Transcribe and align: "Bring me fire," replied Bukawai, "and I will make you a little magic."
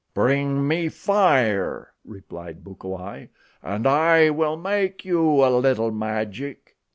"Bring 0.15 0.67
me 0.67 0.89
fire," 0.89 1.93
replied 2.03 2.63
Bukawai, 2.63 3.29
"and 3.61 3.85
I 3.85 4.31
will 4.31 4.57
make 4.57 5.05
you 5.05 5.43
a 5.45 5.53
little 5.59 5.91
magic." 5.91 6.75